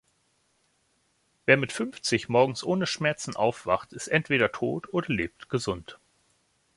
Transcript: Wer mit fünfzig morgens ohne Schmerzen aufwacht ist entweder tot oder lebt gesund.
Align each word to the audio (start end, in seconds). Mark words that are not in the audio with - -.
Wer 1.45 1.57
mit 1.57 1.71
fünfzig 1.71 2.27
morgens 2.27 2.63
ohne 2.63 2.87
Schmerzen 2.87 3.35
aufwacht 3.35 3.93
ist 3.93 4.07
entweder 4.07 4.51
tot 4.51 4.91
oder 4.93 5.13
lebt 5.13 5.47
gesund. 5.47 5.99